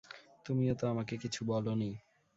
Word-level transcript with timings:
তুমিও 0.45 0.73
তো 0.75 0.85
আমাকে 0.87 1.13
কিছু 1.17 1.41
বল 1.45 1.65
নি। 1.73 1.89